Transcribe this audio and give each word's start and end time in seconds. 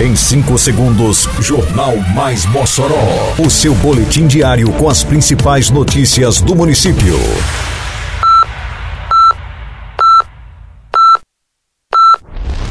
Em 0.00 0.16
5 0.16 0.56
segundos, 0.56 1.28
Jornal 1.40 1.94
Mais 2.14 2.46
Mossoró. 2.46 3.34
O 3.38 3.50
seu 3.50 3.74
boletim 3.74 4.26
diário 4.26 4.72
com 4.72 4.88
as 4.88 5.04
principais 5.04 5.68
notícias 5.68 6.40
do 6.40 6.56
município. 6.56 7.18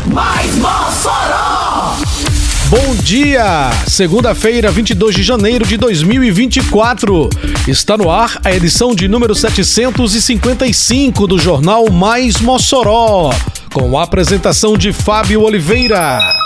Mais 0.07 0.55
Mossoró! 0.55 1.97
Bom 2.67 2.95
dia! 3.03 3.69
Segunda-feira, 3.87 4.71
22 4.71 5.13
de 5.13 5.21
janeiro 5.21 5.67
de 5.67 5.77
2024. 5.77 7.29
Está 7.67 7.95
no 7.95 8.09
ar 8.09 8.39
a 8.43 8.51
edição 8.51 8.95
de 8.95 9.07
número 9.07 9.35
755 9.35 11.27
do 11.27 11.37
Jornal 11.37 11.91
Mais 11.91 12.41
Mossoró. 12.41 13.29
Com 13.71 13.99
a 13.99 14.03
apresentação 14.03 14.75
de 14.75 14.91
Fábio 14.91 15.43
Oliveira. 15.43 16.38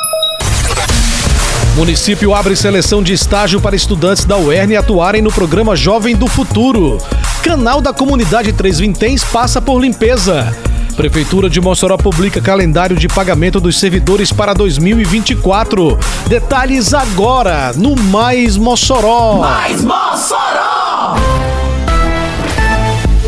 Município 1.76 2.36
abre 2.36 2.56
seleção 2.56 3.02
de 3.02 3.14
estágio 3.14 3.60
para 3.60 3.76
estudantes 3.76 4.26
da 4.26 4.38
UERN 4.38 4.78
atuarem 4.78 5.24
no 5.24 5.32
programa 5.32 5.76
Jovem 5.76 6.16
do 6.16 6.28
Futuro. 6.28 7.00
Canal 7.42 7.82
da 7.82 7.92
Comunidade 7.92 8.54
Três 8.54 8.78
Vinténs 8.78 9.24
passa 9.24 9.60
por 9.60 9.80
limpeza. 9.80 10.56
Prefeitura 10.96 11.50
de 11.50 11.60
Mossoró 11.60 11.98
publica 11.98 12.40
calendário 12.40 12.96
de 12.96 13.08
pagamento 13.08 13.60
dos 13.60 13.80
servidores 13.80 14.32
para 14.32 14.54
2024. 14.54 15.98
Detalhes 16.28 16.94
agora 16.94 17.74
no 17.76 17.96
Mais 17.96 18.56
Mossoró. 18.56 19.40
Mais 19.40 19.82
Mossoró! 19.82 21.16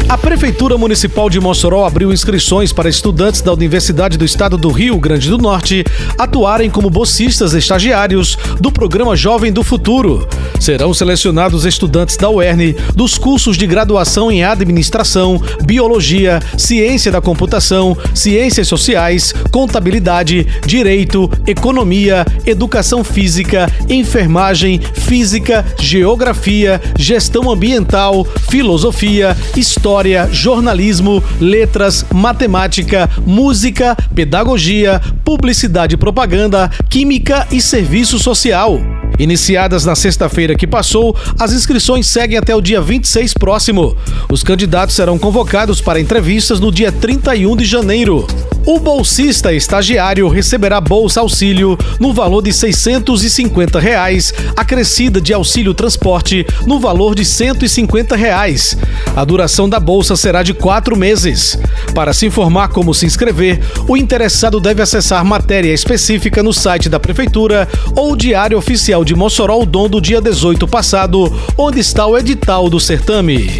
A 0.07 0.15
Prefeitura 0.19 0.77
Municipal 0.77 1.31
de 1.31 1.39
Mossoró 1.39 1.83
abriu 1.83 2.13
inscrições 2.13 2.71
para 2.71 2.87
estudantes 2.87 3.41
da 3.41 3.51
Universidade 3.51 4.19
do 4.19 4.23
Estado 4.23 4.55
do 4.55 4.69
Rio 4.69 4.99
Grande 4.99 5.29
do 5.29 5.37
Norte 5.37 5.83
atuarem 6.15 6.69
como 6.69 6.91
bolsistas 6.91 7.55
estagiários 7.55 8.37
do 8.59 8.71
programa 8.71 9.15
Jovem 9.15 9.51
do 9.51 9.63
Futuro. 9.63 10.27
Serão 10.59 10.93
selecionados 10.93 11.65
estudantes 11.65 12.17
da 12.17 12.29
UERN 12.29 12.75
dos 12.93 13.17
cursos 13.17 13.57
de 13.57 13.65
graduação 13.65 14.31
em 14.31 14.43
Administração, 14.43 15.41
Biologia, 15.63 16.39
Ciência 16.55 17.11
da 17.11 17.19
Computação, 17.19 17.97
Ciências 18.13 18.67
Sociais, 18.67 19.33
Contabilidade, 19.51 20.45
Direito, 20.67 21.29
Economia, 21.47 22.25
Educação 22.45 23.03
Física, 23.03 23.71
Enfermagem, 23.89 24.79
Física, 24.79 25.65
Geografia, 25.79 26.79
Gestão 26.97 27.49
Ambiental, 27.49 28.25
Filosofia, 28.49 29.35
História 29.57 29.94
História, 29.95 30.27
Jornalismo, 30.29 31.23
Letras, 31.39 32.05
Matemática, 32.13 33.09
Música, 33.25 33.95
Pedagogia, 34.13 35.01
Publicidade 35.23 35.95
e 35.95 35.97
Propaganda, 35.97 36.69
Química 36.89 37.47
e 37.49 37.61
Serviço 37.61 38.19
Social. 38.19 38.77
Iniciadas 39.17 39.85
na 39.85 39.95
sexta-feira 39.95 40.53
que 40.53 40.67
passou, 40.67 41.15
as 41.39 41.53
inscrições 41.53 42.07
seguem 42.07 42.37
até 42.37 42.53
o 42.53 42.59
dia 42.59 42.81
26 42.81 43.35
próximo. 43.35 43.95
Os 44.29 44.43
candidatos 44.43 44.95
serão 44.95 45.17
convocados 45.17 45.79
para 45.79 45.97
entrevistas 45.97 46.59
no 46.59 46.73
dia 46.73 46.91
31 46.91 47.55
de 47.55 47.63
janeiro. 47.63 48.27
O 48.65 48.79
bolsista 48.79 49.53
estagiário 49.53 50.27
receberá 50.27 50.81
bolsa 50.81 51.19
auxílio 51.19 51.77
no 51.99 52.11
valor 52.11 52.41
de 52.41 52.51
650 52.51 53.79
reais, 53.79 54.33
acrescida 54.55 55.21
de 55.21 55.31
auxílio 55.31 55.71
transporte 55.71 56.47
no 56.65 56.79
valor 56.79 57.13
de 57.13 57.23
150 57.23 58.15
reais. 58.15 58.75
A 59.15 59.23
duração 59.23 59.69
da 59.69 59.79
bolsa 59.79 60.15
será 60.15 60.41
de 60.41 60.51
quatro 60.51 60.97
meses. 60.97 61.59
Para 61.93 62.11
se 62.11 62.25
informar 62.25 62.69
como 62.69 62.91
se 62.91 63.05
inscrever, 63.05 63.61
o 63.87 63.95
interessado 63.95 64.59
deve 64.59 64.81
acessar 64.81 65.23
matéria 65.23 65.71
específica 65.71 66.41
no 66.41 66.51
site 66.51 66.89
da 66.89 66.99
Prefeitura 66.99 67.69
ou 67.95 68.15
Diário 68.15 68.57
Oficial 68.57 69.05
de 69.05 69.13
Mossoró 69.13 69.61
o 69.61 69.65
Dom 69.65 69.87
do 69.87 70.01
dia 70.01 70.19
18 70.19 70.67
passado, 70.67 71.31
onde 71.55 71.79
está 71.79 72.07
o 72.07 72.17
edital 72.17 72.67
do 72.67 72.79
certame. 72.79 73.59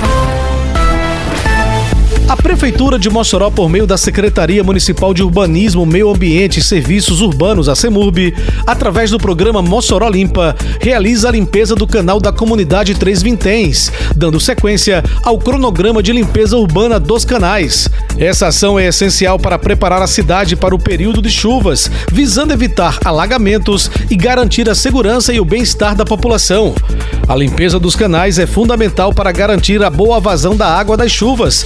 A 2.27 2.35
Prefeitura 2.35 2.97
de 2.97 3.07
Mossoró, 3.07 3.51
por 3.51 3.69
meio 3.69 3.85
da 3.85 3.97
Secretaria 3.97 4.63
Municipal 4.63 5.13
de 5.13 5.21
Urbanismo, 5.21 5.85
Meio 5.85 6.09
Ambiente 6.09 6.59
e 6.59 6.63
Serviços 6.63 7.21
Urbanos, 7.21 7.69
a 7.69 7.75
CEMURB, 7.75 8.33
através 8.65 9.11
do 9.11 9.19
programa 9.19 9.61
Mossoró 9.61 10.09
Limpa, 10.09 10.55
realiza 10.81 11.29
a 11.29 11.31
limpeza 11.31 11.75
do 11.75 11.85
canal 11.85 12.19
da 12.19 12.31
comunidade 12.31 12.95
Três 12.95 13.21
Vinténs, 13.21 13.91
dando 14.15 14.39
sequência 14.39 15.03
ao 15.21 15.37
cronograma 15.37 16.01
de 16.01 16.11
limpeza 16.11 16.57
urbana 16.57 16.99
dos 16.99 17.23
canais. 17.23 17.87
Essa 18.17 18.47
ação 18.47 18.79
é 18.79 18.87
essencial 18.87 19.37
para 19.37 19.59
preparar 19.59 20.01
a 20.01 20.07
cidade 20.07 20.55
para 20.55 20.73
o 20.73 20.79
período 20.79 21.21
de 21.21 21.29
chuvas, 21.29 21.91
visando 22.11 22.53
evitar 22.53 22.97
alagamentos 23.05 23.91
e 24.09 24.15
garantir 24.15 24.67
a 24.67 24.73
segurança 24.73 25.31
e 25.31 25.39
o 25.39 25.45
bem-estar 25.45 25.95
da 25.95 26.05
população. 26.05 26.73
A 27.27 27.35
limpeza 27.35 27.79
dos 27.79 27.95
canais 27.95 28.39
é 28.39 28.47
fundamental 28.47 29.13
para 29.13 29.31
garantir 29.31 29.83
a 29.83 29.89
boa 29.89 30.19
vazão 30.19 30.55
da 30.55 30.67
água 30.67 30.95
das 30.95 31.11
chuvas, 31.11 31.65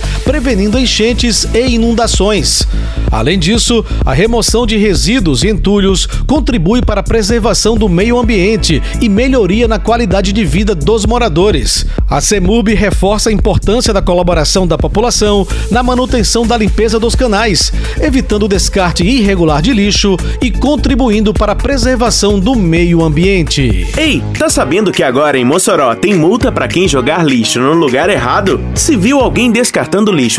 prevenindo 0.50 0.80
enchentes 0.80 1.48
e 1.54 1.76
inundações. 1.76 2.68
Além 3.12 3.38
disso, 3.38 3.86
a 4.04 4.14
remoção 4.14 4.66
de 4.66 4.78
resíduos 4.78 5.44
e 5.44 5.48
entulhos 5.48 6.08
contribui 6.26 6.82
para 6.82 7.02
a 7.02 7.04
preservação 7.04 7.78
do 7.78 7.88
meio 7.88 8.18
ambiente 8.18 8.82
e 9.00 9.08
melhoria 9.08 9.68
na 9.68 9.78
qualidade 9.78 10.34
de 10.34 10.44
vida 10.44 10.74
dos 10.74 11.06
moradores. 11.06 11.86
A 12.10 12.20
CEMUB 12.20 12.74
reforça 12.74 13.30
a 13.30 13.34
importância 13.34 13.94
da 13.94 14.02
colaboração 14.02 14.66
da 14.66 14.76
população 14.76 15.48
na 15.70 15.84
manutenção 15.84 16.48
da 16.48 16.58
limpeza 16.58 17.00
dos 17.00 17.14
canais, 17.14 17.72
evitando 18.02 18.44
o 18.44 18.48
descarte 18.48 19.04
irregular 19.04 19.62
de 19.62 19.72
lixo 19.72 20.18
e 20.42 20.50
contribuindo 20.50 21.31
para 21.31 21.52
a 21.52 21.56
preservação 21.56 22.40
do 22.40 22.56
meio 22.56 23.04
ambiente. 23.04 23.88
Ei, 23.96 24.24
tá 24.38 24.50
sabendo 24.50 24.92
que 24.92 25.04
agora 25.04 25.38
em 25.38 25.46
Mossoró 25.46 25.94
tem 25.94 26.16
multa 26.16 26.52
para 26.52 26.68
quem 26.68 26.88
jogar 26.88 27.24
lixo 27.24 27.60
no 27.60 27.74
lugar 27.74 28.10
errado? 28.10 28.60
Se 28.74 28.96
viu 28.96 29.20
alguém 29.20 29.52
descartando 29.52 30.12
lixo 30.12 30.38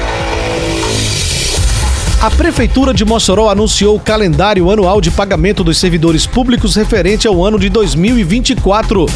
A 2.21 2.29
Prefeitura 2.29 2.93
de 2.93 3.03
Mossoró 3.03 3.49
anunciou 3.49 3.95
o 3.95 3.99
calendário 3.99 4.69
anual 4.69 5.01
de 5.01 5.09
pagamento 5.09 5.63
dos 5.63 5.79
servidores 5.79 6.27
públicos 6.27 6.75
referente 6.75 7.27
ao 7.27 7.43
ano 7.43 7.57
de 7.57 7.67
2024. 7.67 9.07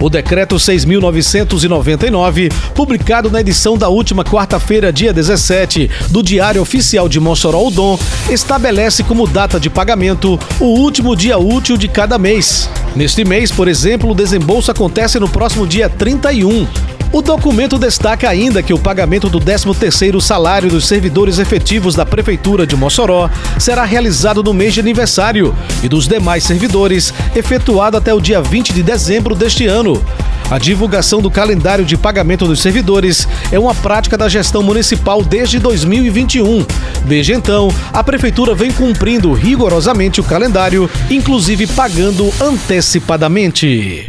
O 0.00 0.08
decreto 0.08 0.56
6.999, 0.56 2.50
publicado 2.74 3.30
na 3.30 3.42
edição 3.42 3.76
da 3.76 3.90
última 3.90 4.24
quarta-feira, 4.24 4.90
dia 4.90 5.12
17, 5.12 5.90
do 6.08 6.22
Diário 6.22 6.62
Oficial 6.62 7.06
de 7.06 7.20
Mossoró 7.20 7.66
Udom, 7.66 7.98
estabelece 8.30 9.02
como 9.02 9.26
data 9.26 9.60
de 9.60 9.68
pagamento 9.68 10.40
o 10.58 10.64
último 10.64 11.14
dia 11.14 11.36
útil 11.36 11.76
de 11.76 11.86
cada 11.86 12.16
mês. 12.16 12.70
Neste 12.96 13.26
mês, 13.26 13.52
por 13.52 13.68
exemplo, 13.68 14.10
o 14.10 14.14
desembolso 14.14 14.70
acontece 14.70 15.20
no 15.20 15.28
próximo 15.28 15.66
dia 15.66 15.90
31. 15.90 16.66
O 17.14 17.22
documento 17.22 17.78
destaca 17.78 18.28
ainda 18.28 18.60
que 18.60 18.74
o 18.74 18.78
pagamento 18.78 19.28
do 19.28 19.38
13º 19.38 20.20
salário 20.20 20.68
dos 20.68 20.88
servidores 20.88 21.38
efetivos 21.38 21.94
da 21.94 22.04
Prefeitura 22.04 22.66
de 22.66 22.74
Mossoró 22.74 23.30
será 23.56 23.84
realizado 23.84 24.42
no 24.42 24.52
mês 24.52 24.74
de 24.74 24.80
aniversário 24.80 25.54
e 25.80 25.88
dos 25.88 26.08
demais 26.08 26.42
servidores 26.42 27.14
efetuado 27.36 27.96
até 27.96 28.12
o 28.12 28.20
dia 28.20 28.42
20 28.42 28.72
de 28.72 28.82
dezembro 28.82 29.36
deste 29.36 29.64
ano. 29.64 30.04
A 30.50 30.58
divulgação 30.58 31.22
do 31.22 31.30
calendário 31.30 31.84
de 31.84 31.96
pagamento 31.96 32.48
dos 32.48 32.60
servidores 32.60 33.28
é 33.52 33.60
uma 33.60 33.76
prática 33.76 34.18
da 34.18 34.28
gestão 34.28 34.64
municipal 34.64 35.22
desde 35.22 35.60
2021. 35.60 36.66
Desde 37.06 37.32
então, 37.32 37.72
a 37.92 38.02
Prefeitura 38.02 38.56
vem 38.56 38.72
cumprindo 38.72 39.32
rigorosamente 39.32 40.20
o 40.20 40.24
calendário, 40.24 40.90
inclusive 41.08 41.68
pagando 41.68 42.34
antecipadamente. 42.40 44.08